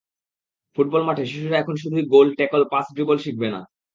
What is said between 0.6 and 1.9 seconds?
football মাঠে শিশুরা এখন